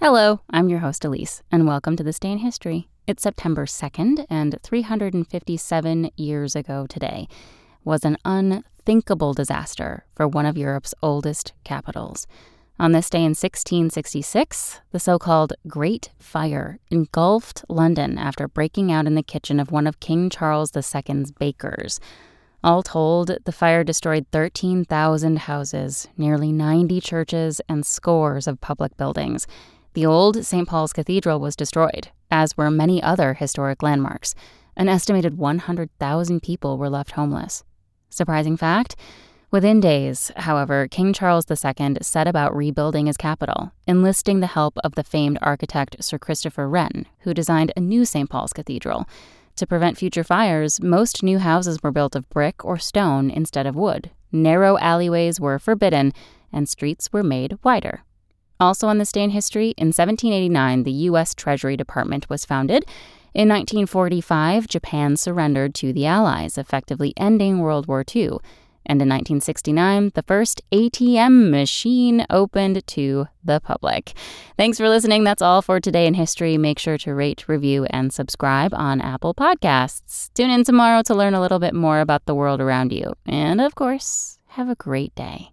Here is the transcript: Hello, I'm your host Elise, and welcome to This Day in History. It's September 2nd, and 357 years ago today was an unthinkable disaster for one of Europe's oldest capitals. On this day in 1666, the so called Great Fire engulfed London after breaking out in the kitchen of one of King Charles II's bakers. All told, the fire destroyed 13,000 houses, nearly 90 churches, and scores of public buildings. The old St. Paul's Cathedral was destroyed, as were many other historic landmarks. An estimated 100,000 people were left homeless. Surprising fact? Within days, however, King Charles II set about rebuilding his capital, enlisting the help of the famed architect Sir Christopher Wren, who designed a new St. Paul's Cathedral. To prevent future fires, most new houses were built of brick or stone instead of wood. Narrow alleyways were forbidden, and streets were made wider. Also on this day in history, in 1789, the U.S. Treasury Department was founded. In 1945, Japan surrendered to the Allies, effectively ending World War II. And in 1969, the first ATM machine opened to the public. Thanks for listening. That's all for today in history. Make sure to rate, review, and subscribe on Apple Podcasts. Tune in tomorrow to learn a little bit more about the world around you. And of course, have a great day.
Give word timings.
Hello, 0.00 0.42
I'm 0.48 0.68
your 0.68 0.78
host 0.78 1.04
Elise, 1.04 1.42
and 1.50 1.66
welcome 1.66 1.96
to 1.96 2.04
This 2.04 2.20
Day 2.20 2.30
in 2.30 2.38
History. 2.38 2.88
It's 3.08 3.24
September 3.24 3.66
2nd, 3.66 4.26
and 4.30 4.56
357 4.62 6.10
years 6.16 6.54
ago 6.54 6.86
today 6.88 7.26
was 7.82 8.04
an 8.04 8.16
unthinkable 8.24 9.34
disaster 9.34 10.04
for 10.12 10.28
one 10.28 10.46
of 10.46 10.56
Europe's 10.56 10.94
oldest 11.02 11.52
capitals. 11.64 12.28
On 12.78 12.92
this 12.92 13.10
day 13.10 13.18
in 13.18 13.34
1666, 13.34 14.82
the 14.92 15.00
so 15.00 15.18
called 15.18 15.54
Great 15.66 16.10
Fire 16.20 16.78
engulfed 16.92 17.64
London 17.68 18.18
after 18.18 18.46
breaking 18.46 18.92
out 18.92 19.08
in 19.08 19.16
the 19.16 19.22
kitchen 19.24 19.58
of 19.58 19.72
one 19.72 19.88
of 19.88 19.98
King 19.98 20.30
Charles 20.30 20.70
II's 20.76 21.32
bakers. 21.32 21.98
All 22.62 22.84
told, 22.84 23.36
the 23.44 23.52
fire 23.52 23.82
destroyed 23.82 24.26
13,000 24.30 25.40
houses, 25.40 26.06
nearly 26.16 26.52
90 26.52 27.00
churches, 27.00 27.60
and 27.68 27.84
scores 27.84 28.46
of 28.46 28.60
public 28.60 28.96
buildings. 28.96 29.48
The 29.98 30.06
old 30.06 30.46
St. 30.46 30.68
Paul's 30.68 30.92
Cathedral 30.92 31.40
was 31.40 31.56
destroyed, 31.56 32.10
as 32.30 32.56
were 32.56 32.70
many 32.70 33.02
other 33.02 33.34
historic 33.34 33.82
landmarks. 33.82 34.32
An 34.76 34.88
estimated 34.88 35.36
100,000 35.36 36.40
people 36.40 36.78
were 36.78 36.88
left 36.88 37.10
homeless. 37.10 37.64
Surprising 38.08 38.56
fact? 38.56 38.94
Within 39.50 39.80
days, 39.80 40.30
however, 40.36 40.86
King 40.86 41.12
Charles 41.12 41.46
II 41.50 41.96
set 42.00 42.28
about 42.28 42.54
rebuilding 42.54 43.06
his 43.06 43.16
capital, 43.16 43.72
enlisting 43.88 44.38
the 44.38 44.46
help 44.46 44.78
of 44.84 44.94
the 44.94 45.02
famed 45.02 45.40
architect 45.42 45.96
Sir 45.98 46.16
Christopher 46.16 46.68
Wren, 46.68 47.06
who 47.22 47.34
designed 47.34 47.72
a 47.74 47.80
new 47.80 48.04
St. 48.04 48.30
Paul's 48.30 48.52
Cathedral. 48.52 49.04
To 49.56 49.66
prevent 49.66 49.98
future 49.98 50.22
fires, 50.22 50.80
most 50.80 51.24
new 51.24 51.40
houses 51.40 51.82
were 51.82 51.90
built 51.90 52.14
of 52.14 52.30
brick 52.30 52.64
or 52.64 52.78
stone 52.78 53.32
instead 53.32 53.66
of 53.66 53.74
wood. 53.74 54.12
Narrow 54.30 54.78
alleyways 54.78 55.40
were 55.40 55.58
forbidden, 55.58 56.12
and 56.52 56.68
streets 56.68 57.12
were 57.12 57.24
made 57.24 57.58
wider. 57.64 58.04
Also 58.60 58.88
on 58.88 58.98
this 58.98 59.12
day 59.12 59.22
in 59.22 59.30
history, 59.30 59.74
in 59.76 59.88
1789, 59.88 60.82
the 60.82 60.92
U.S. 60.92 61.34
Treasury 61.34 61.76
Department 61.76 62.28
was 62.28 62.44
founded. 62.44 62.84
In 63.34 63.48
1945, 63.48 64.66
Japan 64.66 65.16
surrendered 65.16 65.74
to 65.76 65.92
the 65.92 66.06
Allies, 66.06 66.58
effectively 66.58 67.12
ending 67.16 67.58
World 67.58 67.86
War 67.86 68.04
II. 68.14 68.38
And 68.86 69.02
in 69.02 69.08
1969, 69.08 70.12
the 70.14 70.22
first 70.22 70.62
ATM 70.72 71.50
machine 71.50 72.24
opened 72.30 72.86
to 72.86 73.28
the 73.44 73.60
public. 73.60 74.14
Thanks 74.56 74.78
for 74.78 74.88
listening. 74.88 75.24
That's 75.24 75.42
all 75.42 75.60
for 75.60 75.78
today 75.78 76.06
in 76.06 76.14
history. 76.14 76.56
Make 76.56 76.78
sure 76.78 76.96
to 76.98 77.14
rate, 77.14 77.46
review, 77.48 77.84
and 77.90 78.12
subscribe 78.12 78.72
on 78.72 79.02
Apple 79.02 79.34
Podcasts. 79.34 80.32
Tune 80.32 80.50
in 80.50 80.64
tomorrow 80.64 81.02
to 81.02 81.14
learn 81.14 81.34
a 81.34 81.40
little 81.40 81.58
bit 81.58 81.74
more 81.74 82.00
about 82.00 82.24
the 82.24 82.34
world 82.34 82.62
around 82.62 82.92
you. 82.92 83.12
And 83.26 83.60
of 83.60 83.74
course, 83.74 84.38
have 84.48 84.70
a 84.70 84.74
great 84.74 85.14
day. 85.14 85.52